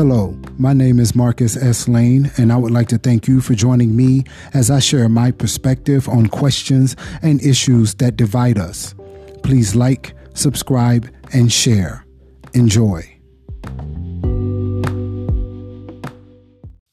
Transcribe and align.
Hello, 0.00 0.34
my 0.56 0.72
name 0.72 0.98
is 0.98 1.14
Marcus 1.14 1.58
S. 1.58 1.86
Lane, 1.86 2.30
and 2.38 2.50
I 2.50 2.56
would 2.56 2.70
like 2.70 2.88
to 2.88 2.96
thank 2.96 3.28
you 3.28 3.42
for 3.42 3.52
joining 3.52 3.94
me 3.94 4.24
as 4.54 4.70
I 4.70 4.78
share 4.78 5.10
my 5.10 5.30
perspective 5.30 6.08
on 6.08 6.26
questions 6.28 6.96
and 7.20 7.38
issues 7.42 7.96
that 7.96 8.16
divide 8.16 8.56
us. 8.56 8.94
Please 9.42 9.76
like, 9.76 10.14
subscribe, 10.32 11.06
and 11.34 11.52
share. 11.52 12.06
Enjoy. 12.54 13.02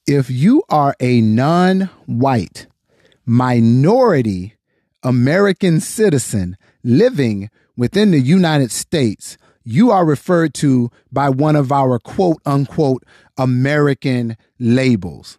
If 0.06 0.30
you 0.30 0.64
are 0.68 0.94
a 1.00 1.22
non 1.22 1.90
white, 2.08 2.68
minority 3.26 4.56
American 5.02 5.80
citizen 5.80 6.58
living 6.84 7.50
within 7.78 8.12
the 8.12 8.20
United 8.20 8.70
States, 8.70 9.38
you 9.68 9.92
are 9.92 10.06
referred 10.06 10.54
to 10.54 10.90
by 11.12 11.30
one 11.30 11.58
of 11.58 11.74
our 11.74 12.00
quote 12.00 12.42
unquote 12.46 13.04
American 13.38 14.38
labels. 14.60 15.38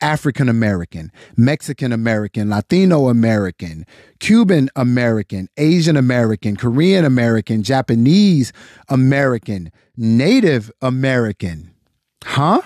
African 0.00 0.48
American, 0.48 1.10
Mexican 1.36 1.92
American, 1.92 2.50
Latino 2.50 3.08
American, 3.08 3.84
Cuban 4.20 4.70
American, 4.76 5.48
Asian 5.56 5.96
American, 5.96 6.54
Korean 6.54 7.04
American, 7.04 7.64
Japanese 7.64 8.52
American, 8.88 9.72
Native 9.96 10.70
American. 10.80 11.74
Huh? 12.22 12.62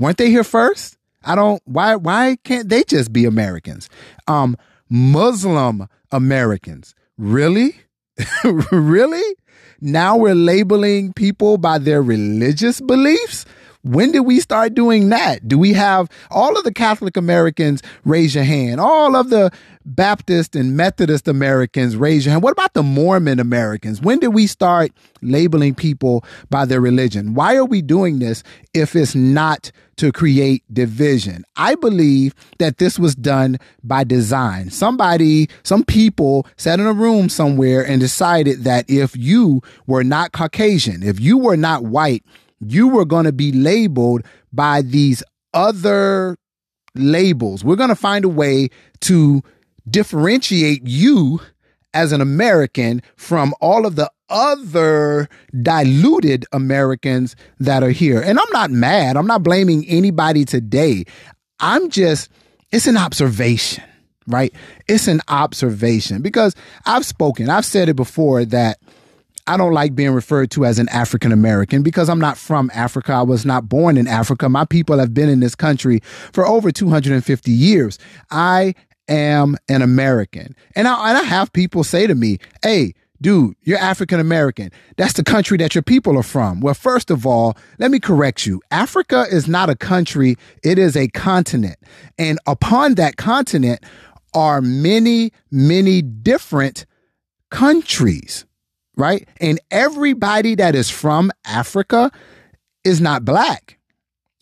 Weren't 0.00 0.18
they 0.18 0.30
here 0.30 0.42
first? 0.42 0.98
I 1.22 1.36
don't 1.36 1.62
why 1.64 1.94
why 1.94 2.38
can't 2.42 2.68
they 2.68 2.82
just 2.82 3.12
be 3.12 3.24
Americans? 3.24 3.88
Um 4.26 4.56
Muslim 4.90 5.86
Americans. 6.10 6.96
Really? 7.16 7.76
really? 8.72 9.36
Now 9.86 10.16
we're 10.16 10.34
labeling 10.34 11.12
people 11.12 11.58
by 11.58 11.76
their 11.76 12.00
religious 12.00 12.80
beliefs? 12.80 13.44
When 13.82 14.12
did 14.12 14.20
we 14.20 14.40
start 14.40 14.72
doing 14.72 15.10
that? 15.10 15.46
Do 15.46 15.58
we 15.58 15.74
have 15.74 16.08
all 16.30 16.56
of 16.56 16.64
the 16.64 16.72
Catholic 16.72 17.18
Americans 17.18 17.82
raise 18.02 18.34
your 18.34 18.44
hand? 18.44 18.80
All 18.80 19.14
of 19.14 19.28
the 19.28 19.52
Baptist 19.84 20.56
and 20.56 20.76
Methodist 20.76 21.28
Americans 21.28 21.96
raise 21.96 22.24
your 22.24 22.32
hand. 22.32 22.42
What 22.42 22.52
about 22.52 22.72
the 22.72 22.82
Mormon 22.82 23.38
Americans? 23.38 24.00
When 24.00 24.18
did 24.18 24.28
we 24.28 24.46
start 24.46 24.92
labeling 25.20 25.74
people 25.74 26.24
by 26.48 26.64
their 26.64 26.80
religion? 26.80 27.34
Why 27.34 27.56
are 27.56 27.64
we 27.64 27.82
doing 27.82 28.18
this 28.18 28.42
if 28.72 28.96
it's 28.96 29.14
not 29.14 29.70
to 29.96 30.10
create 30.10 30.62
division? 30.72 31.44
I 31.56 31.74
believe 31.74 32.34
that 32.58 32.78
this 32.78 32.98
was 32.98 33.14
done 33.14 33.58
by 33.82 34.04
design. 34.04 34.70
Somebody, 34.70 35.48
some 35.62 35.84
people 35.84 36.46
sat 36.56 36.80
in 36.80 36.86
a 36.86 36.92
room 36.92 37.28
somewhere 37.28 37.86
and 37.86 38.00
decided 38.00 38.64
that 38.64 38.88
if 38.88 39.16
you 39.16 39.60
were 39.86 40.04
not 40.04 40.32
Caucasian, 40.32 41.02
if 41.02 41.20
you 41.20 41.36
were 41.36 41.56
not 41.56 41.84
white, 41.84 42.24
you 42.60 42.88
were 42.88 43.04
going 43.04 43.24
to 43.24 43.32
be 43.32 43.52
labeled 43.52 44.22
by 44.52 44.80
these 44.80 45.22
other 45.52 46.36
labels. 46.94 47.64
We're 47.64 47.76
going 47.76 47.88
to 47.90 47.94
find 47.94 48.24
a 48.24 48.28
way 48.28 48.68
to 49.02 49.42
differentiate 49.88 50.86
you 50.86 51.40
as 51.92 52.12
an 52.12 52.20
American 52.20 53.02
from 53.16 53.54
all 53.60 53.86
of 53.86 53.96
the 53.96 54.10
other 54.28 55.28
diluted 55.62 56.44
Americans 56.52 57.36
that 57.60 57.82
are 57.82 57.90
here. 57.90 58.20
And 58.20 58.38
I'm 58.38 58.52
not 58.52 58.70
mad. 58.70 59.16
I'm 59.16 59.26
not 59.26 59.42
blaming 59.42 59.86
anybody 59.86 60.44
today. 60.44 61.04
I'm 61.60 61.88
just, 61.90 62.30
it's 62.72 62.86
an 62.86 62.96
observation, 62.96 63.84
right? 64.26 64.52
It's 64.88 65.06
an 65.06 65.20
observation 65.28 66.20
because 66.20 66.56
I've 66.84 67.06
spoken, 67.06 67.48
I've 67.48 67.64
said 67.64 67.88
it 67.88 67.94
before 67.94 68.44
that 68.46 68.78
I 69.46 69.58
don't 69.58 69.74
like 69.74 69.94
being 69.94 70.12
referred 70.12 70.50
to 70.52 70.64
as 70.64 70.78
an 70.78 70.88
African 70.88 71.30
American 71.30 71.82
because 71.82 72.08
I'm 72.08 72.18
not 72.18 72.38
from 72.38 72.70
Africa. 72.74 73.12
I 73.12 73.22
was 73.22 73.44
not 73.44 73.68
born 73.68 73.98
in 73.98 74.08
Africa. 74.08 74.48
My 74.48 74.64
people 74.64 74.98
have 74.98 75.12
been 75.12 75.28
in 75.28 75.40
this 75.40 75.54
country 75.54 76.00
for 76.32 76.46
over 76.46 76.72
250 76.72 77.50
years. 77.52 77.98
I 78.30 78.74
am 79.08 79.56
an 79.68 79.82
American. 79.82 80.54
And 80.74 80.88
I, 80.88 81.10
and 81.10 81.18
I 81.18 81.22
have 81.22 81.52
people 81.52 81.84
say 81.84 82.06
to 82.06 82.14
me, 82.14 82.38
hey, 82.62 82.94
dude, 83.20 83.54
you're 83.62 83.78
African 83.78 84.20
American. 84.20 84.70
That's 84.96 85.14
the 85.14 85.24
country 85.24 85.56
that 85.58 85.74
your 85.74 85.82
people 85.82 86.18
are 86.18 86.22
from. 86.22 86.60
Well, 86.60 86.74
first 86.74 87.10
of 87.10 87.26
all, 87.26 87.56
let 87.78 87.90
me 87.90 87.98
correct 87.98 88.46
you. 88.46 88.60
Africa 88.70 89.26
is 89.30 89.48
not 89.48 89.70
a 89.70 89.76
country, 89.76 90.36
it 90.62 90.78
is 90.78 90.96
a 90.96 91.08
continent. 91.08 91.76
And 92.18 92.38
upon 92.46 92.94
that 92.94 93.16
continent 93.16 93.82
are 94.34 94.60
many, 94.60 95.32
many 95.50 96.02
different 96.02 96.86
countries, 97.50 98.44
right? 98.96 99.28
And 99.40 99.60
everybody 99.70 100.54
that 100.56 100.74
is 100.74 100.90
from 100.90 101.30
Africa 101.44 102.10
is 102.84 103.00
not 103.00 103.24
black. 103.24 103.78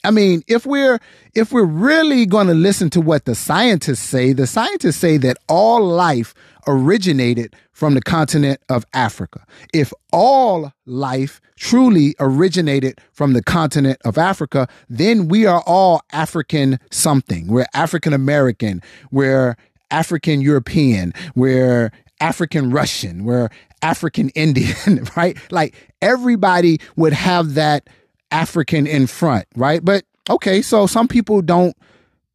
I 0.05 0.11
mean, 0.11 0.43
if 0.49 0.67
we're 0.67 0.99
if 1.35 1.53
we're 1.53 1.65
really 1.65 2.27
going 2.27 2.49
to 2.49 2.55
listen 2.55 2.91
to 2.91 3.01
what 3.01 3.25
the 3.25 3.35
scientists 3.35 4.01
say, 4.01 4.33
the 4.33 4.47
scientists 4.47 4.97
say 4.97 5.17
that 5.19 5.37
all 5.49 5.85
life 5.85 6.35
originated 6.67 7.55
from 7.73 7.95
the 7.95 8.03
continent 8.03 8.61
of 8.69 8.85
Africa. 8.93 9.45
If 9.73 9.93
all 10.13 10.73
life 10.87 11.41
truly 11.57 12.15
originated 12.21 13.01
from 13.13 13.33
the 13.33 13.43
continent 13.43 13.99
of 14.05 14.19
Africa, 14.19 14.69
then 14.89 15.29
we 15.29 15.47
are 15.47 15.63
all 15.67 16.03
African 16.13 16.79
something. 16.91 17.47
We're 17.47 17.67
African 17.75 18.13
American, 18.13 18.83
we're 19.11 19.57
African 19.91 20.41
European, 20.41 21.13
we're 21.35 21.93
African 22.21 22.71
Russian, 22.71 23.25
we're 23.25 23.51
African 23.83 24.31
Indian, 24.31 25.09
right? 25.17 25.37
Like 25.51 25.75
everybody 26.01 26.81
would 26.97 27.13
have 27.13 27.55
that 27.55 27.89
African 28.33 28.87
in 28.87 29.07
front, 29.07 29.47
right? 29.55 29.85
But 29.85 30.05
okay, 30.29 30.63
so 30.63 30.87
some 30.87 31.07
people 31.07 31.43
don't 31.43 31.77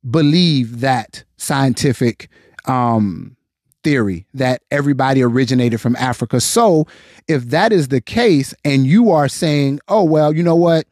believe 0.09 0.79
that 0.79 1.23
scientific 1.37 2.29
um, 2.65 3.35
theory 3.83 4.25
that 4.33 4.61
everybody 4.71 5.23
originated 5.23 5.81
from 5.81 5.95
Africa. 5.97 6.39
So 6.39 6.87
if 7.27 7.45
that 7.45 7.73
is 7.73 7.87
the 7.89 8.01
case, 8.01 8.53
and 8.63 8.85
you 8.85 9.11
are 9.11 9.27
saying, 9.27 9.79
oh, 9.87 10.03
well, 10.03 10.33
you 10.35 10.43
know 10.43 10.55
what? 10.55 10.85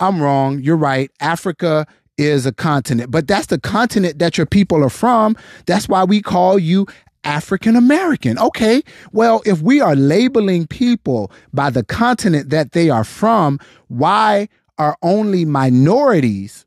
I'm 0.00 0.20
wrong. 0.20 0.60
You're 0.60 0.76
right. 0.76 1.10
Africa 1.20 1.86
is 2.16 2.46
a 2.46 2.52
continent, 2.52 3.10
but 3.10 3.28
that's 3.28 3.46
the 3.46 3.60
continent 3.60 4.18
that 4.18 4.36
your 4.36 4.46
people 4.46 4.82
are 4.82 4.90
from. 4.90 5.36
That's 5.66 5.88
why 5.88 6.04
we 6.04 6.20
call 6.20 6.58
you 6.58 6.86
African 7.28 7.76
American. 7.76 8.38
Okay, 8.38 8.82
well, 9.12 9.42
if 9.44 9.60
we 9.60 9.82
are 9.82 9.94
labeling 9.94 10.66
people 10.66 11.30
by 11.52 11.68
the 11.68 11.84
continent 11.84 12.48
that 12.48 12.72
they 12.72 12.88
are 12.88 13.04
from, 13.04 13.60
why 13.88 14.48
are 14.78 14.96
only 15.02 15.44
minorities 15.44 16.64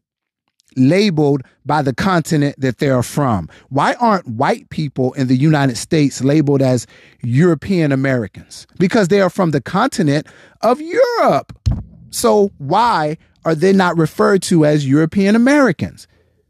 labeled 0.78 1.42
by 1.66 1.82
the 1.82 1.96
continent 1.96 2.56
that 2.60 2.78
they're 2.78 3.02
from? 3.02 3.50
Why 3.70 3.96
aren't 3.96 4.28
white 4.28 4.70
people 4.70 5.14
in 5.14 5.28
the 5.28 5.36
United 5.36 5.78
States 5.78 6.24
labeled 6.24 6.62
as 6.62 6.86
European 7.24 7.92
Americans? 7.92 8.68
Because 8.78 9.08
they 9.08 9.20
are 9.20 9.32
from 9.32 9.52
the 9.52 9.62
continent 9.62 10.28
of 10.62 10.80
Europe. 10.80 11.58
So 12.12 12.52
why 12.60 13.18
are 13.46 13.56
they 13.56 13.74
not 13.74 13.98
referred 13.98 14.44
to 14.44 14.66
as 14.66 14.88
European 14.88 15.36
Americans? 15.36 16.08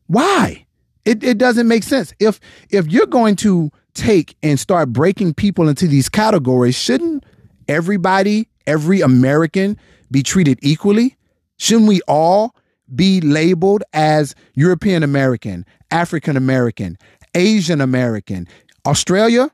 Why? 0.08 0.66
It, 1.06 1.24
it 1.24 1.38
doesn't 1.38 1.68
make 1.68 1.84
sense. 1.84 2.14
If 2.20 2.40
if 2.70 2.88
you're 2.88 3.08
going 3.08 3.38
to 3.38 3.72
take 3.94 4.36
and 4.44 4.60
start 4.60 4.94
breaking 4.94 5.34
people 5.34 5.68
into 5.68 5.88
these 5.88 6.10
categories, 6.10 6.76
shouldn't 6.76 7.26
everybody, 7.68 8.48
every 8.68 9.02
American 9.02 9.78
be 10.10 10.24
treated 10.24 10.60
equally? 10.62 11.18
Shouldn't 11.58 11.88
we 11.88 12.02
all 12.08 12.56
be 12.94 13.22
labeled 13.22 13.84
as 13.94 14.36
European 14.56 15.04
American, 15.04 15.66
African 15.92 16.36
American, 16.36 16.98
Asian 17.36 17.82
American, 17.82 18.48
Australia, 18.86 19.52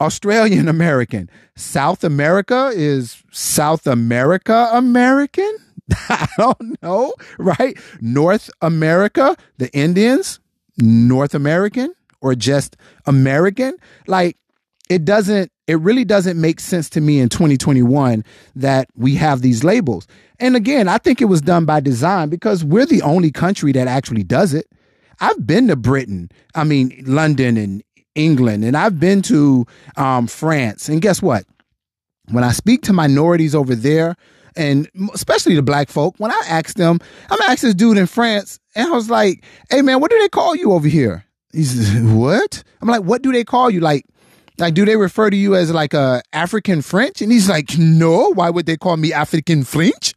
Australian 0.00 0.68
American, 0.68 1.30
South 1.56 2.04
America 2.04 2.70
is 2.74 3.22
South 3.32 3.86
America 3.86 4.68
American? 4.72 5.56
I 6.08 6.28
don't 6.36 6.82
know, 6.82 7.14
right? 7.38 7.78
North 8.00 8.50
America, 8.60 9.36
the 9.58 9.72
Indians, 9.72 10.40
North 10.78 11.34
American 11.34 11.94
or 12.20 12.34
just 12.34 12.76
American? 13.06 13.76
Like, 14.06 14.36
it 14.88 15.04
doesn't, 15.04 15.50
it 15.66 15.80
really 15.80 16.04
doesn't 16.04 16.40
make 16.40 16.60
sense 16.60 16.88
to 16.90 17.00
me 17.00 17.18
in 17.18 17.28
2021 17.28 18.24
that 18.54 18.88
we 18.94 19.16
have 19.16 19.42
these 19.42 19.64
labels. 19.64 20.06
And 20.38 20.54
again, 20.54 20.88
I 20.88 20.98
think 20.98 21.20
it 21.20 21.26
was 21.26 21.40
done 21.40 21.64
by 21.64 21.80
design 21.80 22.28
because 22.28 22.62
we're 22.62 22.86
the 22.86 23.02
only 23.02 23.30
country 23.30 23.72
that 23.72 23.88
actually 23.88 24.22
does 24.22 24.54
it. 24.54 24.66
I've 25.20 25.46
been 25.46 25.68
to 25.68 25.76
Britain, 25.76 26.30
I 26.54 26.64
mean, 26.64 27.02
London 27.06 27.56
and 27.56 27.82
England, 28.14 28.64
and 28.64 28.76
I've 28.76 29.00
been 29.00 29.22
to 29.22 29.66
um, 29.96 30.26
France. 30.26 30.88
And 30.88 31.00
guess 31.00 31.22
what? 31.22 31.44
When 32.30 32.44
I 32.44 32.52
speak 32.52 32.82
to 32.82 32.92
minorities 32.92 33.54
over 33.54 33.74
there, 33.74 34.16
and 34.56 34.88
especially 35.14 35.54
the 35.54 35.62
black 35.62 35.88
folk, 35.88 36.14
when 36.18 36.30
I 36.30 36.40
ask 36.48 36.76
them, 36.76 36.98
I'm 37.30 37.38
asking 37.42 37.68
this 37.68 37.74
dude 37.74 37.98
in 37.98 38.06
France, 38.06 38.58
and 38.74 38.88
I 38.88 38.90
was 38.90 39.10
like, 39.10 39.44
hey 39.70 39.82
man, 39.82 40.00
what 40.00 40.10
do 40.10 40.18
they 40.18 40.28
call 40.28 40.56
you 40.56 40.72
over 40.72 40.88
here? 40.88 41.25
He 41.52 41.64
says, 41.64 42.02
what? 42.12 42.62
I'm 42.80 42.88
like, 42.88 43.02
what 43.02 43.22
do 43.22 43.32
they 43.32 43.44
call 43.44 43.70
you? 43.70 43.80
Like, 43.80 44.04
like, 44.58 44.74
do 44.74 44.84
they 44.84 44.96
refer 44.96 45.28
to 45.28 45.36
you 45.36 45.54
as 45.54 45.70
like 45.70 45.92
a 45.94 46.22
African 46.32 46.80
French? 46.82 47.20
And 47.20 47.30
he's 47.30 47.48
like, 47.48 47.76
no, 47.78 48.32
why 48.32 48.48
would 48.50 48.66
they 48.66 48.76
call 48.76 48.96
me 48.96 49.12
African 49.12 49.64
French? 49.64 50.14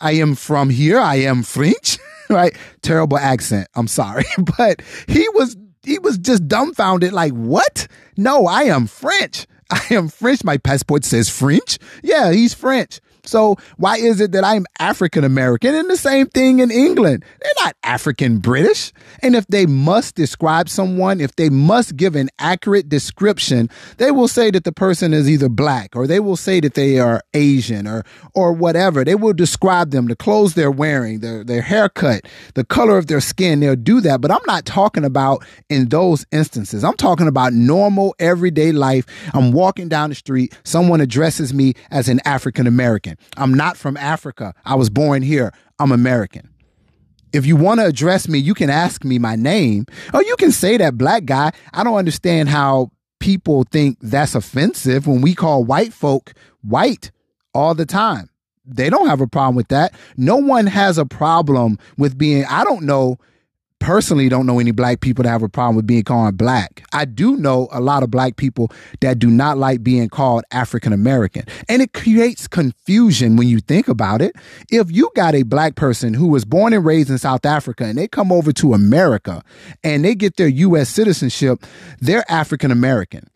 I 0.00 0.12
am 0.12 0.34
from 0.34 0.70
here. 0.70 0.98
I 0.98 1.16
am 1.16 1.42
French, 1.42 1.98
right? 2.30 2.56
Terrible 2.82 3.18
accent. 3.18 3.68
I'm 3.74 3.88
sorry. 3.88 4.24
But 4.58 4.82
he 5.08 5.26
was, 5.30 5.56
he 5.82 5.98
was 5.98 6.18
just 6.18 6.46
dumbfounded. 6.46 7.12
Like, 7.12 7.32
what? 7.32 7.88
No, 8.16 8.46
I 8.46 8.64
am 8.64 8.86
French. 8.86 9.46
I 9.90 9.94
am 9.94 10.08
French. 10.08 10.44
My 10.44 10.56
passport 10.56 11.04
says 11.04 11.28
French. 11.28 11.78
Yeah, 12.02 12.32
he's 12.32 12.54
French. 12.54 13.00
So 13.26 13.56
why 13.76 13.96
is 13.96 14.20
it 14.20 14.32
that 14.32 14.44
I'm 14.44 14.66
African 14.78 15.24
American? 15.24 15.74
And 15.74 15.88
the 15.88 15.96
same 15.96 16.26
thing 16.26 16.58
in 16.58 16.70
England. 16.70 17.24
They're 17.40 17.64
not 17.64 17.76
African 17.82 18.38
British. 18.38 18.92
And 19.22 19.34
if 19.34 19.46
they 19.46 19.66
must 19.66 20.14
describe 20.14 20.68
someone, 20.68 21.20
if 21.20 21.34
they 21.36 21.48
must 21.48 21.96
give 21.96 22.16
an 22.16 22.28
accurate 22.38 22.88
description, 22.88 23.70
they 23.96 24.10
will 24.10 24.28
say 24.28 24.50
that 24.50 24.64
the 24.64 24.72
person 24.72 25.14
is 25.14 25.28
either 25.28 25.48
black 25.48 25.96
or 25.96 26.06
they 26.06 26.20
will 26.20 26.36
say 26.36 26.60
that 26.60 26.74
they 26.74 26.98
are 26.98 27.22
Asian 27.32 27.86
or 27.86 28.04
or 28.34 28.52
whatever. 28.52 29.04
They 29.04 29.14
will 29.14 29.32
describe 29.32 29.90
them, 29.90 30.06
the 30.06 30.16
clothes 30.16 30.54
they're 30.54 30.70
wearing, 30.70 31.20
their 31.20 31.44
their 31.44 31.62
haircut, 31.62 32.26
the 32.54 32.64
color 32.64 32.98
of 32.98 33.06
their 33.06 33.20
skin. 33.20 33.60
They'll 33.60 33.76
do 33.76 34.00
that. 34.02 34.20
But 34.20 34.32
I'm 34.32 34.44
not 34.46 34.66
talking 34.66 35.04
about 35.04 35.44
in 35.70 35.88
those 35.88 36.26
instances. 36.30 36.84
I'm 36.84 36.96
talking 36.96 37.28
about 37.28 37.54
normal 37.54 38.14
everyday 38.18 38.72
life. 38.72 39.06
I'm 39.32 39.52
walking 39.52 39.63
down 39.72 40.10
the 40.10 40.14
street, 40.14 40.56
someone 40.64 41.00
addresses 41.00 41.52
me 41.52 41.74
as 41.90 42.08
an 42.08 42.20
African 42.24 42.66
American. 42.66 43.16
I'm 43.36 43.54
not 43.54 43.76
from 43.76 43.96
Africa. 43.96 44.54
I 44.64 44.74
was 44.74 44.90
born 44.90 45.22
here. 45.22 45.52
I'm 45.78 45.92
American. 45.92 46.50
If 47.32 47.46
you 47.46 47.56
want 47.56 47.80
to 47.80 47.86
address 47.86 48.28
me, 48.28 48.38
you 48.38 48.54
can 48.54 48.70
ask 48.70 49.04
me 49.04 49.18
my 49.18 49.34
name. 49.34 49.86
Or 50.12 50.22
you 50.22 50.36
can 50.36 50.52
say 50.52 50.76
that 50.76 50.96
black 50.96 51.24
guy. 51.24 51.52
I 51.72 51.82
don't 51.82 51.96
understand 51.96 52.48
how 52.48 52.92
people 53.18 53.64
think 53.64 53.98
that's 54.00 54.34
offensive 54.34 55.06
when 55.06 55.20
we 55.20 55.34
call 55.34 55.64
white 55.64 55.92
folk 55.92 56.34
white 56.62 57.10
all 57.52 57.74
the 57.74 57.86
time. 57.86 58.30
They 58.64 58.88
don't 58.88 59.08
have 59.08 59.20
a 59.20 59.26
problem 59.26 59.56
with 59.56 59.68
that. 59.68 59.94
No 60.16 60.36
one 60.36 60.66
has 60.66 60.96
a 60.96 61.04
problem 61.04 61.78
with 61.98 62.16
being, 62.16 62.44
I 62.46 62.64
don't 62.64 62.84
know 62.84 63.18
personally 63.84 64.30
don't 64.30 64.46
know 64.46 64.58
any 64.58 64.70
black 64.70 65.00
people 65.00 65.22
that 65.22 65.28
have 65.28 65.42
a 65.42 65.48
problem 65.48 65.76
with 65.76 65.86
being 65.86 66.02
called 66.02 66.38
black. 66.38 66.82
I 66.94 67.04
do 67.04 67.36
know 67.36 67.68
a 67.70 67.82
lot 67.82 68.02
of 68.02 68.10
black 68.10 68.36
people 68.36 68.72
that 69.00 69.18
do 69.18 69.28
not 69.28 69.58
like 69.58 69.84
being 69.84 70.08
called 70.08 70.42
African 70.50 70.94
American. 70.94 71.44
And 71.68 71.82
it 71.82 71.92
creates 71.92 72.48
confusion 72.48 73.36
when 73.36 73.46
you 73.46 73.60
think 73.60 73.86
about 73.86 74.22
it. 74.22 74.36
If 74.70 74.90
you 74.90 75.10
got 75.14 75.34
a 75.34 75.42
black 75.42 75.74
person 75.74 76.14
who 76.14 76.28
was 76.28 76.46
born 76.46 76.72
and 76.72 76.82
raised 76.82 77.10
in 77.10 77.18
South 77.18 77.44
Africa 77.44 77.84
and 77.84 77.98
they 77.98 78.08
come 78.08 78.32
over 78.32 78.52
to 78.54 78.72
America 78.72 79.42
and 79.82 80.02
they 80.02 80.14
get 80.14 80.38
their 80.38 80.48
US 80.48 80.88
citizenship, 80.88 81.66
they're 82.00 82.24
African 82.30 82.70
American. 82.70 83.28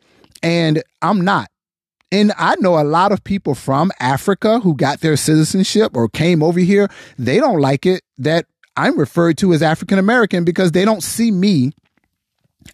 And 0.43 0.83
I'm 1.03 1.27
not. 1.27 1.51
And 2.11 2.33
I 2.39 2.57
know 2.61 2.81
a 2.81 2.85
lot 2.85 3.13
of 3.13 3.23
people 3.23 3.55
from 3.55 3.93
Africa 4.01 4.61
who 4.61 4.75
got 4.75 5.01
their 5.01 5.19
citizenship 5.19 5.95
or 5.95 6.09
came 6.09 6.43
over 6.43 6.59
here. 6.59 6.89
They 7.19 7.37
don't 7.37 7.61
like 7.61 7.85
it 7.85 8.03
that 8.17 8.47
I'm 8.79 8.97
referred 8.97 9.37
to 9.39 9.53
as 9.53 9.63
African 9.63 9.99
American 9.99 10.45
because 10.45 10.71
they 10.71 10.85
don't 10.85 11.03
see 11.03 11.33
me 11.33 11.73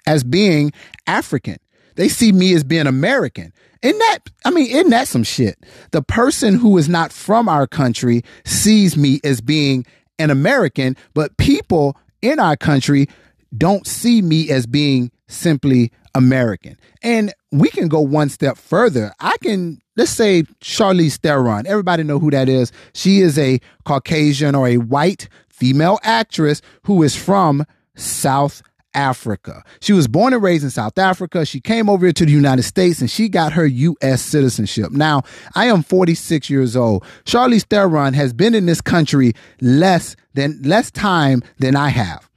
as 0.07 0.23
being 0.23 0.71
African. 1.07 1.57
They 1.97 2.09
see 2.09 2.31
me 2.31 2.55
as 2.55 2.63
being 2.63 2.87
American. 2.87 3.55
Isn't 3.81 3.99
that, 3.99 4.19
I 4.45 4.51
mean, 4.51 4.71
isn't 4.71 4.91
that 4.91 5.09
some 5.09 5.25
shit? 5.25 5.59
The 5.93 6.03
person 6.03 6.57
who 6.57 6.77
is 6.77 6.91
not 6.91 7.11
from 7.11 7.49
our 7.49 7.67
country 7.67 8.23
sees 8.45 8.99
me 8.99 9.21
as 9.25 9.41
being 9.41 9.87
an 10.19 10.31
American, 10.31 10.95
but 11.15 11.37
people 11.39 11.97
in 12.21 12.39
our 12.39 12.57
country 12.57 13.09
don't 13.57 13.87
see 13.87 14.21
me 14.21 14.51
as 14.51 14.67
being 14.67 15.11
simply 15.29 15.91
American. 16.15 16.77
And 17.03 17.33
we 17.51 17.71
can 17.71 17.89
go 17.89 18.01
one 18.01 18.29
step 18.29 18.59
further. 18.59 19.15
I 19.21 19.37
can 19.43 19.81
let's 19.97 20.11
say 20.11 20.45
Charlize 20.61 21.17
Theron. 21.19 21.67
Everybody 21.67 22.03
know 22.03 22.19
who 22.19 22.31
that 22.31 22.49
is. 22.49 22.73
She 22.95 23.21
is 23.21 23.39
a 23.39 23.61
Caucasian 23.85 24.55
or 24.55 24.69
a 24.69 24.79
white 24.79 25.29
female 25.49 25.99
actress 26.03 26.61
who 26.85 27.03
is 27.03 27.17
from 27.17 27.65
South 27.97 28.63
Africa. 28.95 29.63
She 29.81 29.93
was 29.93 30.09
born 30.09 30.33
and 30.33 30.43
raised 30.43 30.65
in 30.65 30.71
South 30.71 30.99
Africa. 30.99 31.45
She 31.45 31.61
came 31.61 31.89
over 31.89 32.07
here 32.07 32.13
to 32.13 32.25
the 32.25 32.33
United 32.33 32.63
States 32.63 33.01
and 33.01 33.11
she 33.11 33.29
got 33.29 33.53
her 33.53 33.67
U.S. 33.67 34.23
citizenship. 34.23 34.93
Now, 34.93 35.23
I 35.55 35.67
am 35.67 35.83
46 35.83 36.49
years 36.49 36.77
old. 36.77 37.05
Charlize 37.25 37.65
Theron 37.65 38.15
has 38.15 38.33
been 38.33 38.55
in 38.55 38.67
this 38.67 38.81
country 38.81 39.33
less 39.61 40.17
than 40.35 40.61
less 40.63 40.91
time 40.91 41.43
than 41.59 41.77
I 41.77 41.89
have. 41.89 42.31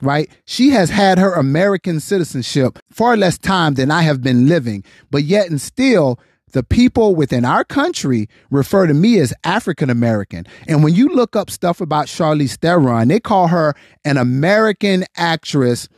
Right? 0.00 0.30
She 0.44 0.70
has 0.70 0.90
had 0.90 1.18
her 1.18 1.34
American 1.34 1.98
citizenship 1.98 2.78
far 2.90 3.16
less 3.16 3.36
time 3.36 3.74
than 3.74 3.90
I 3.90 4.02
have 4.02 4.22
been 4.22 4.46
living, 4.46 4.84
but 5.10 5.24
yet 5.24 5.50
and 5.50 5.60
still 5.60 6.20
the 6.52 6.62
people 6.62 7.14
within 7.14 7.44
our 7.44 7.64
country 7.64 8.28
refer 8.50 8.86
to 8.86 8.94
me 8.94 9.18
as 9.18 9.34
African 9.44 9.90
American. 9.90 10.46
And 10.66 10.82
when 10.82 10.94
you 10.94 11.08
look 11.08 11.36
up 11.36 11.50
stuff 11.50 11.80
about 11.80 12.06
Charlize 12.06 12.56
Theron, 12.56 13.08
they 13.08 13.20
call 13.20 13.48
her 13.48 13.74
an 14.04 14.16
American 14.16 15.04
actress 15.16 15.88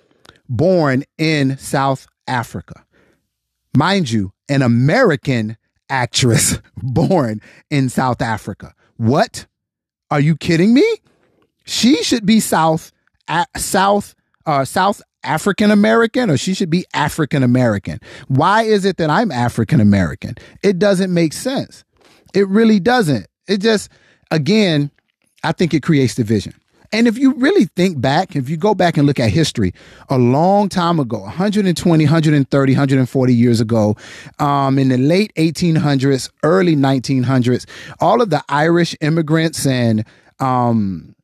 born 0.49 1.05
in 1.19 1.57
South 1.59 2.07
Africa. 2.27 2.85
Mind 3.77 4.11
you, 4.11 4.33
an 4.49 4.63
American 4.63 5.57
actress 5.89 6.59
born 6.77 7.41
in 7.71 7.89
South 7.89 8.21
Africa. 8.21 8.75
What? 8.97 9.47
Are 10.11 10.21
you 10.21 10.37
kidding 10.37 10.75
me? 10.75 10.85
She 11.65 12.03
should 12.03 12.27
be 12.27 12.41
South 12.41 12.93
South 13.57 14.15
uh, 14.47 14.65
South 14.65 15.03
African 15.25 15.71
American 15.71 16.31
or 16.31 16.37
she 16.37 16.55
should 16.55 16.71
be 16.71 16.85
African 16.95 17.43
American. 17.43 18.01
Why 18.29 18.63
is 18.63 18.85
it 18.85 18.97
that 18.99 19.11
I'm 19.11 19.31
African 19.31 19.81
American? 19.81 20.35
It 20.63 20.79
doesn't 20.79 21.13
make 21.13 21.33
sense. 21.33 21.85
It 22.35 22.49
really 22.49 22.81
doesn't. 22.81 23.27
It 23.49 23.59
just, 23.59 23.91
again, 24.31 24.91
I 25.43 25.53
think 25.53 25.75
it 25.75 25.83
creates 25.83 26.15
division. 26.15 26.55
And 26.93 27.07
if 27.07 27.17
you 27.17 27.35
really 27.35 27.67
think 27.67 28.01
back, 28.01 28.35
if 28.35 28.49
you 28.49 28.57
go 28.57 28.75
back 28.75 28.97
and 28.97 29.07
look 29.07 29.21
at 29.21 29.31
history, 29.31 29.73
a 30.09 30.19
long 30.19 30.69
time 30.69 30.99
ago, 30.99 31.21
120, 31.21 32.05
130, 32.05 32.73
140 32.73 33.35
years 33.35 33.61
ago, 33.61 33.97
um, 34.41 34.79
in 34.79 34.89
the 34.89 34.99
late 34.99 35.33
1800s, 35.37 36.31
early 36.43 36.75
1900s, 36.75 37.67
all 38.01 38.21
of 38.21 38.31
the 38.31 38.43
Irish 38.49 38.97
immigrants 39.01 39.67
and 39.67 40.05
um, 40.41 41.15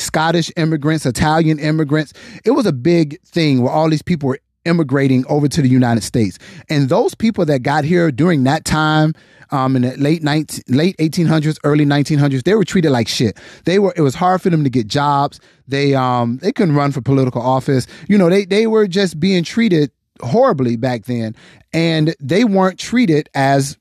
Scottish 0.00 0.50
immigrants, 0.56 1.06
Italian 1.06 1.58
immigrants. 1.58 2.12
It 2.44 2.52
was 2.52 2.66
a 2.66 2.72
big 2.72 3.20
thing 3.22 3.62
where 3.62 3.72
all 3.72 3.88
these 3.88 4.02
people 4.02 4.28
were 4.28 4.40
immigrating 4.64 5.24
over 5.28 5.48
to 5.48 5.62
the 5.62 5.68
United 5.68 6.02
States. 6.02 6.38
And 6.68 6.88
those 6.88 7.14
people 7.14 7.44
that 7.46 7.62
got 7.62 7.84
here 7.84 8.10
during 8.10 8.44
that 8.44 8.64
time, 8.64 9.14
um, 9.50 9.74
in 9.74 9.82
the 9.82 9.96
late 9.96 10.22
19, 10.22 10.64
late 10.68 10.96
1800s, 10.98 11.58
early 11.64 11.84
1900s, 11.84 12.44
they 12.44 12.54
were 12.54 12.64
treated 12.64 12.90
like 12.90 13.08
shit. 13.08 13.38
They 13.64 13.78
were, 13.78 13.92
it 13.96 14.02
was 14.02 14.14
hard 14.14 14.42
for 14.42 14.50
them 14.50 14.64
to 14.64 14.70
get 14.70 14.86
jobs. 14.86 15.40
They, 15.66 15.94
um, 15.94 16.38
they 16.38 16.52
couldn't 16.52 16.74
run 16.74 16.92
for 16.92 17.00
political 17.00 17.42
office. 17.42 17.86
You 18.08 18.18
know, 18.18 18.28
they, 18.28 18.44
they 18.44 18.66
were 18.66 18.86
just 18.86 19.18
being 19.18 19.44
treated 19.44 19.90
horribly 20.22 20.76
back 20.76 21.06
then. 21.06 21.34
And 21.72 22.14
they 22.20 22.44
weren't 22.44 22.78
treated 22.78 23.28
as 23.34 23.76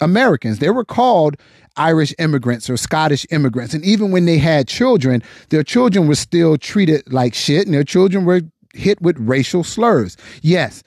Americans. 0.00 0.58
They 0.58 0.70
were 0.70 0.84
called 0.84 1.36
Irish 1.76 2.14
immigrants 2.18 2.70
or 2.70 2.76
Scottish 2.76 3.26
immigrants. 3.30 3.74
And 3.74 3.84
even 3.84 4.10
when 4.10 4.24
they 4.24 4.38
had 4.38 4.68
children, 4.68 5.22
their 5.50 5.62
children 5.62 6.08
were 6.08 6.14
still 6.14 6.56
treated 6.56 7.12
like 7.12 7.34
shit 7.34 7.66
and 7.66 7.74
their 7.74 7.84
children 7.84 8.24
were 8.24 8.42
hit 8.74 9.00
with 9.00 9.18
racial 9.18 9.64
slurs. 9.64 10.16
Yes, 10.42 10.82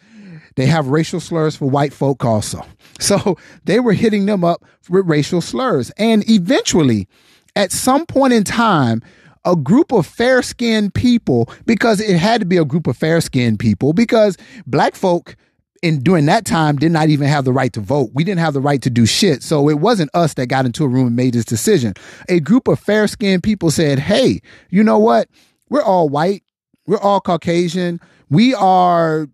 they 0.56 0.66
have 0.66 0.88
racial 0.88 1.20
slurs 1.20 1.56
for 1.56 1.70
white 1.70 1.94
folk 1.94 2.24
also. 2.26 2.66
So 3.02 3.38
they 3.64 3.80
were 3.80 3.94
hitting 3.94 4.26
them 4.26 4.44
up 4.44 4.66
with 4.90 5.06
racial 5.08 5.40
slurs. 5.40 5.90
And 5.92 6.30
eventually, 6.30 7.08
at 7.56 7.72
some 7.72 8.06
point 8.06 8.34
in 8.34 8.44
time, 8.44 9.02
a 9.46 9.56
group 9.56 9.94
of 9.94 10.06
fair 10.06 10.42
skinned 10.42 10.94
people, 10.94 11.50
because 11.66 12.02
it 12.02 12.18
had 12.18 12.42
to 12.42 12.46
be 12.46 12.58
a 12.58 12.66
group 12.66 12.88
of 12.88 12.98
fair 12.98 13.22
skinned 13.22 13.58
people, 13.58 13.94
because 13.94 14.36
black 14.68 14.96
folk 14.96 15.38
in 15.82 16.00
during 16.00 16.26
that 16.26 16.46
time 16.46 16.76
did 16.76 16.92
not 16.92 17.10
even 17.10 17.28
have 17.28 17.46
the 17.46 17.54
right 17.54 17.72
to 17.74 17.80
vote. 17.80 18.12
We 18.14 18.24
didn't 18.24 18.40
have 18.40 18.54
the 18.54 18.62
right 18.62 18.82
to 18.82 18.90
do 18.90 19.06
shit. 19.06 19.44
So 19.44 19.70
it 19.70 19.80
wasn't 19.80 20.12
us 20.14 20.34
that 20.36 20.48
got 20.48 20.66
into 20.66 20.84
a 20.84 20.88
room 20.88 21.08
and 21.08 21.16
made 21.16 21.34
this 21.34 21.46
decision. 21.46 21.94
A 22.28 22.40
group 22.40 22.68
of 22.68 22.80
fair 22.80 23.08
skinned 23.08 23.44
people 23.44 23.72
said, 23.72 24.00
Hey, 24.00 24.42
you 24.70 24.84
know 24.84 25.00
what? 25.00 25.30
We're 25.70 25.84
all 25.84 26.10
white. 26.10 26.44
We're 26.86 27.00
all 27.00 27.22
Caucasian. 27.22 28.00
We 28.30 28.54
are 28.56 29.28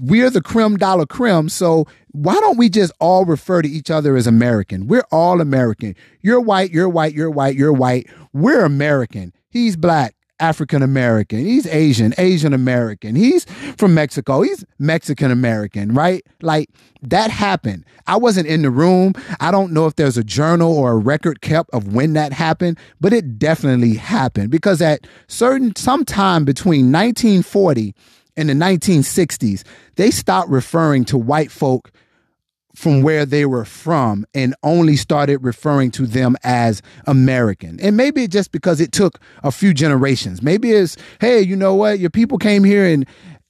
we're 0.00 0.30
the 0.30 0.40
creme 0.40 0.78
dollar 0.78 1.04
creme. 1.04 1.48
So 1.48 1.86
why 2.12 2.34
don't 2.34 2.56
we 2.56 2.68
just 2.68 2.92
all 3.00 3.24
refer 3.24 3.62
to 3.62 3.68
each 3.68 3.90
other 3.90 4.16
as 4.16 4.26
American? 4.26 4.86
We're 4.86 5.04
all 5.12 5.40
American. 5.40 5.94
You're 6.22 6.40
white, 6.40 6.70
you're 6.70 6.88
white, 6.88 7.14
you're 7.14 7.30
white, 7.30 7.54
you're 7.54 7.72
white. 7.72 8.08
We're 8.32 8.64
American. 8.64 9.34
He's 9.50 9.76
black. 9.76 10.14
African 10.40 10.82
American. 10.82 11.40
He's 11.40 11.66
Asian, 11.66 12.14
Asian 12.18 12.52
American. 12.52 13.14
He's 13.14 13.44
from 13.76 13.94
Mexico. 13.94 14.42
He's 14.42 14.64
Mexican 14.78 15.30
American, 15.30 15.94
right? 15.94 16.26
Like 16.42 16.70
that 17.02 17.30
happened. 17.30 17.84
I 18.06 18.16
wasn't 18.16 18.46
in 18.46 18.62
the 18.62 18.70
room. 18.70 19.12
I 19.38 19.50
don't 19.50 19.72
know 19.72 19.86
if 19.86 19.96
there's 19.96 20.16
a 20.16 20.24
journal 20.24 20.76
or 20.76 20.92
a 20.92 20.96
record 20.96 21.40
kept 21.40 21.70
of 21.70 21.94
when 21.94 22.14
that 22.14 22.32
happened, 22.32 22.78
but 23.00 23.12
it 23.12 23.38
definitely 23.38 23.94
happened 23.94 24.50
because 24.50 24.82
at 24.82 25.06
certain 25.28 25.76
sometime 25.76 26.44
between 26.44 26.90
1940 26.92 27.94
and 28.36 28.48
the 28.48 28.54
1960s, 28.54 29.64
they 29.96 30.10
stopped 30.10 30.48
referring 30.48 31.04
to 31.06 31.18
white 31.18 31.50
folk 31.50 31.90
from 32.74 33.02
where 33.02 33.26
they 33.26 33.46
were 33.46 33.64
from 33.64 34.26
and 34.34 34.54
only 34.62 34.96
started 34.96 35.42
referring 35.42 35.90
to 35.92 36.06
them 36.06 36.36
as 36.44 36.82
American. 37.06 37.78
And 37.80 37.96
maybe 37.96 38.26
just 38.28 38.52
because 38.52 38.80
it 38.80 38.92
took 38.92 39.20
a 39.42 39.50
few 39.50 39.74
generations. 39.74 40.42
Maybe 40.42 40.72
it's, 40.72 40.96
hey, 41.20 41.40
you 41.40 41.56
know 41.56 41.74
what? 41.74 41.98
Your 41.98 42.10
people 42.10 42.38
came 42.38 42.64
here 42.64 42.86
in 42.86 43.06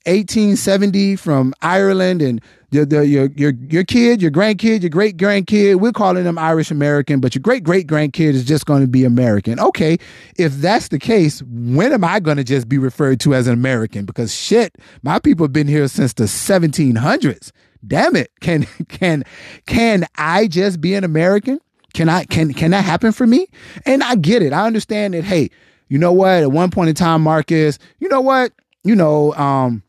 1870 0.07 1.17
from 1.17 1.53
Ireland 1.61 2.23
and 2.23 2.41
your, 2.71 2.87
your, 3.03 3.29
your, 3.37 3.53
your 3.69 3.85
kid, 3.85 4.23
your 4.23 4.31
grandkid, 4.31 4.81
your 4.81 4.89
great 4.89 5.17
grandkid, 5.19 5.79
we're 5.81 5.93
calling 5.93 6.25
them 6.25 6.39
Irish 6.39 6.71
American, 6.71 7.21
but 7.21 7.35
your 7.35 7.43
great 7.43 7.65
great 7.65 7.87
grandkid 7.87 8.33
is 8.33 8.45
just 8.45 8.65
going 8.65 8.81
to 8.81 8.89
be 8.89 9.05
American. 9.05 9.61
Okay, 9.61 9.99
if 10.37 10.53
that's 10.55 10.89
the 10.89 10.99
case, 10.99 11.43
when 11.43 11.93
am 11.93 12.05
I 12.05 12.21
going 12.21 12.39
to 12.39 12.45
just 12.45 12.69
be 12.69 12.79
referred 12.79 13.21
to 13.21 13.35
as 13.35 13.47
an 13.47 13.53
American? 13.53 14.07
Because 14.07 14.35
shit, 14.35 14.79
my 15.03 15.19
people 15.19 15.45
have 15.45 15.53
been 15.53 15.69
here 15.69 15.87
since 15.89 16.15
the 16.15 16.25
1700s. 16.25 17.51
Damn 17.87 18.17
it, 18.17 18.31
can 18.41 18.67
can 18.89 19.25
can 19.67 20.07
I 20.17 20.47
just 20.47 20.81
be 20.81 20.95
an 20.95 21.05
American? 21.05 21.61
Can 21.95 22.09
I 22.09 22.25
can 22.25 22.53
can 22.53 22.71
that 22.73 22.85
happen 22.85 23.13
for 23.13 23.27
me? 23.27 23.47
And 23.87 24.03
I 24.03 24.15
get 24.17 24.43
it. 24.43 24.53
I 24.53 24.67
understand 24.67 25.15
that. 25.15 25.25
Hey, 25.25 25.51
you 25.89 25.99
know 25.99 26.13
what? 26.13 26.43
At 26.43 26.53
one 26.53 26.71
point 26.71 26.89
in 26.89 26.95
time, 26.95 27.23
Marcus, 27.23 27.79
you 27.99 28.09
know 28.09 28.21
what? 28.21 28.53
You 28.85 28.95
know, 28.95 29.35
um, 29.35 29.83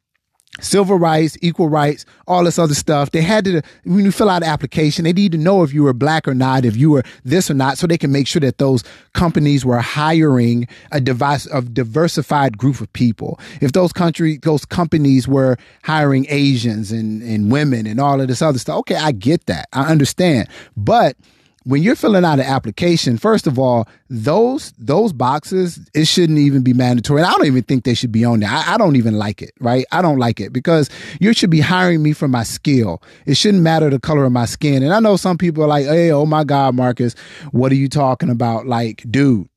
civil 0.62 0.98
rights, 0.98 1.38
equal 1.42 1.70
rights, 1.70 2.06
all 2.28 2.44
this 2.44 2.58
other 2.58 2.74
stuff. 2.74 3.12
They 3.12 3.22
had 3.22 3.46
to, 3.46 3.62
when 3.84 4.06
you 4.06 4.12
fill 4.12 4.30
out 4.30 4.44
an 4.44 4.50
application, 4.50 5.04
they 5.04 5.14
need 5.14 5.34
to 5.34 5.38
know 5.38 5.64
if 5.64 5.74
you 5.74 5.84
were 5.84 5.94
black 5.94 6.28
or 6.28 6.34
not, 6.34 6.64
if 6.64 6.78
you 6.78 6.92
were 6.92 7.04
this 7.26 7.52
or 7.52 7.54
not, 7.54 7.78
so 7.78 7.88
they 7.88 7.98
can 7.98 8.12
make 8.12 8.28
sure 8.28 8.40
that 8.40 8.58
those 8.58 8.84
companies 9.14 9.66
were 9.66 9.80
hiring 9.80 10.68
a 10.92 11.02
device 11.02 11.46
of 11.48 11.74
diversified 11.74 12.58
group 12.58 12.80
of 12.80 12.92
people. 12.94 13.40
If 13.60 13.74
those 13.74 13.92
country, 13.92 14.40
those 14.42 14.66
companies 14.66 15.28
were 15.28 15.58
hiring 15.84 16.26
Asians 16.30 16.92
and, 16.92 17.22
and 17.22 17.52
women 17.52 17.86
and 17.88 18.00
all 18.00 18.22
of 18.22 18.28
this 18.28 18.42
other 18.42 18.60
stuff. 18.60 18.80
Okay, 18.80 18.96
I 18.96 19.12
get 19.12 19.48
that. 19.48 19.68
I 19.74 19.92
understand. 19.92 20.48
But 20.78 21.18
when 21.64 21.84
you're 21.84 21.96
filling 21.96 22.26
out 22.26 22.40
an 22.40 22.46
application, 22.46 23.18
first 23.18 23.46
of 23.46 23.60
all, 23.60 23.88
those 24.10 24.74
those 24.80 25.14
boxes 25.14 25.80
it 25.94 26.06
shouldn't 26.06 26.40
even 26.40 26.64
be 26.64 26.74
mandatory. 26.74 27.22
I 27.22 27.32
don't 27.32 27.46
even 27.46 27.64
think 27.64 27.84
they 27.84 27.94
should 27.94 28.12
be 28.12 28.26
on 28.26 28.40
there. 28.40 28.50
I, 28.50 28.74
I, 28.74 28.78
don't 28.78 28.96
even 28.96 29.18
like 29.18 29.42
it, 29.42 29.52
right? 29.60 29.86
I 29.92 30.02
don't 30.02 30.18
like 30.18 30.40
it 30.40 30.52
because 30.52 30.90
you 31.20 31.34
should 31.34 31.52
be 31.52 31.60
hiring 31.60 32.02
me 32.02 32.14
for 32.14 32.28
my 32.28 32.44
skill. 32.44 33.02
It 33.26 33.36
shouldn't 33.36 33.64
matter 33.64 33.90
the 33.90 34.00
color 34.00 34.26
of 34.26 34.32
my 34.32 34.46
skin. 34.46 34.82
And 34.82 34.94
I 34.94 35.00
know 35.00 35.18
some 35.18 35.38
people 35.38 35.64
are 35.64 35.68
like, 35.68 35.86
"Hey, 35.86 36.12
oh 36.12 36.26
my 36.26 36.44
God, 36.44 36.76
Marcus, 36.76 37.14
what 37.52 37.72
are 37.72 37.76
you 37.76 37.88
talking 37.88 38.30
about?" 38.30 38.66
Like, 38.66 39.04
dude, 39.10 39.48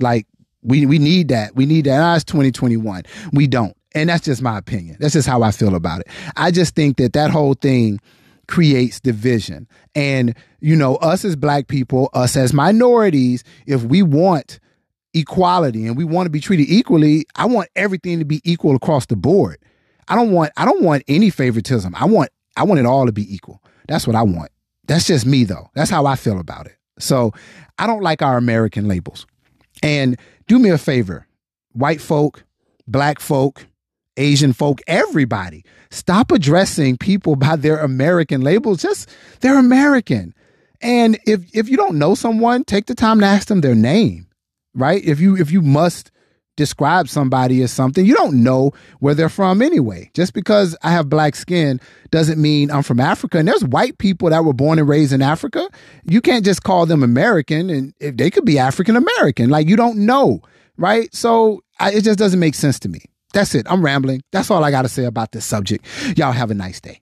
like 0.00 0.26
we 0.62 0.84
we 0.84 0.98
need 0.98 1.28
that. 1.28 1.54
We 1.54 1.64
need 1.64 1.84
that. 1.84 1.98
Now 1.98 2.14
it's 2.14 2.24
2021. 2.24 3.04
We 3.32 3.46
don't, 3.46 3.76
and 3.94 4.08
that's 4.08 4.24
just 4.24 4.42
my 4.42 4.58
opinion. 4.58 4.96
That's 4.98 5.14
just 5.14 5.28
how 5.28 5.42
I 5.42 5.52
feel 5.52 5.76
about 5.76 6.00
it. 6.00 6.08
I 6.36 6.50
just 6.50 6.74
think 6.74 6.96
that 6.96 7.12
that 7.12 7.30
whole 7.30 7.54
thing 7.54 8.00
creates 8.48 9.00
division. 9.00 9.68
And, 9.94 10.34
you 10.60 10.76
know, 10.76 10.96
us 10.96 11.24
as 11.24 11.36
black 11.36 11.68
people, 11.68 12.10
us 12.12 12.36
as 12.36 12.52
minorities, 12.52 13.44
if 13.66 13.82
we 13.82 14.02
want 14.02 14.60
equality 15.14 15.86
and 15.86 15.96
we 15.96 16.04
want 16.04 16.26
to 16.26 16.30
be 16.30 16.40
treated 16.40 16.68
equally, 16.68 17.26
I 17.34 17.46
want 17.46 17.68
everything 17.74 18.18
to 18.18 18.24
be 18.24 18.40
equal 18.44 18.76
across 18.76 19.06
the 19.06 19.16
board. 19.16 19.58
I 20.08 20.14
don't 20.14 20.30
want 20.32 20.52
I 20.56 20.64
don't 20.64 20.82
want 20.82 21.02
any 21.08 21.30
favoritism. 21.30 21.94
I 21.96 22.04
want 22.04 22.30
I 22.56 22.64
want 22.64 22.80
it 22.80 22.86
all 22.86 23.06
to 23.06 23.12
be 23.12 23.32
equal. 23.34 23.62
That's 23.88 24.06
what 24.06 24.14
I 24.14 24.22
want. 24.22 24.50
That's 24.86 25.06
just 25.06 25.26
me 25.26 25.44
though. 25.44 25.70
That's 25.74 25.90
how 25.90 26.06
I 26.06 26.16
feel 26.16 26.38
about 26.38 26.66
it. 26.66 26.76
So, 26.98 27.32
I 27.78 27.86
don't 27.86 28.02
like 28.02 28.22
our 28.22 28.38
American 28.38 28.88
labels. 28.88 29.26
And 29.82 30.18
do 30.46 30.58
me 30.58 30.70
a 30.70 30.78
favor, 30.78 31.26
white 31.72 32.00
folk, 32.00 32.44
black 32.86 33.20
folk, 33.20 33.66
Asian 34.16 34.52
folk, 34.52 34.80
everybody. 34.86 35.64
Stop 35.90 36.30
addressing 36.32 36.96
people 36.96 37.36
by 37.36 37.56
their 37.56 37.78
American 37.78 38.40
labels. 38.40 38.82
Just 38.82 39.08
they're 39.40 39.58
American. 39.58 40.34
And 40.80 41.18
if 41.26 41.42
if 41.54 41.68
you 41.68 41.76
don't 41.76 41.98
know 41.98 42.14
someone, 42.14 42.64
take 42.64 42.86
the 42.86 42.94
time 42.94 43.20
to 43.20 43.26
ask 43.26 43.48
them 43.48 43.60
their 43.60 43.74
name. 43.74 44.26
Right? 44.74 45.02
If 45.04 45.20
you 45.20 45.36
if 45.36 45.50
you 45.50 45.62
must 45.62 46.10
describe 46.56 47.08
somebody 47.08 47.62
as 47.62 47.70
something, 47.70 48.04
you 48.04 48.14
don't 48.14 48.42
know 48.42 48.72
where 49.00 49.14
they're 49.14 49.28
from 49.28 49.60
anyway. 49.62 50.10
Just 50.14 50.32
because 50.32 50.76
I 50.82 50.90
have 50.90 51.08
black 51.08 51.36
skin 51.36 51.80
doesn't 52.10 52.40
mean 52.40 52.70
I'm 52.70 52.82
from 52.82 52.98
Africa. 52.98 53.38
And 53.38 53.46
there's 53.46 53.64
white 53.64 53.98
people 53.98 54.30
that 54.30 54.44
were 54.44 54.54
born 54.54 54.78
and 54.78 54.88
raised 54.88 55.12
in 55.12 55.22
Africa. 55.22 55.68
You 56.04 56.20
can't 56.20 56.44
just 56.44 56.62
call 56.62 56.86
them 56.86 57.02
American 57.02 57.70
and 57.70 57.94
if 58.00 58.16
they 58.16 58.30
could 58.30 58.44
be 58.44 58.58
African 58.58 58.96
American. 58.96 59.50
Like 59.50 59.68
you 59.68 59.76
don't 59.76 59.98
know, 59.98 60.40
right? 60.76 61.14
So 61.14 61.62
I, 61.78 61.92
it 61.92 62.04
just 62.04 62.18
doesn't 62.18 62.40
make 62.40 62.54
sense 62.54 62.78
to 62.80 62.88
me. 62.88 63.00
That's 63.32 63.54
it. 63.54 63.66
I'm 63.68 63.84
rambling. 63.84 64.22
That's 64.32 64.50
all 64.50 64.64
I 64.64 64.70
got 64.70 64.82
to 64.82 64.88
say 64.88 65.04
about 65.04 65.32
this 65.32 65.44
subject. 65.44 65.86
Y'all 66.16 66.32
have 66.32 66.50
a 66.50 66.54
nice 66.54 66.80
day. 66.80 67.00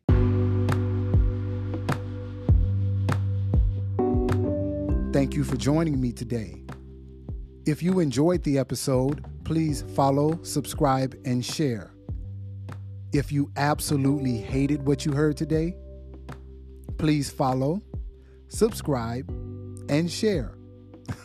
Thank 5.13 5.35
you 5.35 5.45
for 5.45 5.57
joining 5.57 6.01
me 6.01 6.13
today. 6.13 6.65
If 7.67 7.83
you 7.83 8.01
enjoyed 8.01 8.43
the 8.43 8.59
episode, 8.59 9.25
please 9.45 9.83
follow, 9.95 10.43
subscribe, 10.43 11.17
and 11.25 11.45
share. 11.45 11.95
If 13.13 13.31
you 13.31 13.51
absolutely 13.57 14.39
hated 14.39 14.87
what 14.87 15.07
you 15.07 15.13
heard 15.13 15.37
today, 15.37 15.77
please 16.99 17.31
follow, 17.31 17.81
subscribe, 18.49 19.31
and 19.89 20.11
share. 20.11 20.59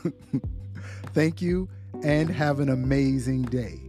Thank 1.13 1.41
you 1.41 1.68
and 2.03 2.29
have 2.29 2.60
an 2.60 2.70
amazing 2.70 3.41
day. 3.44 3.88